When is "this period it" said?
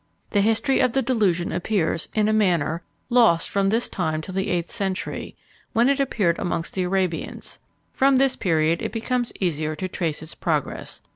8.15-8.91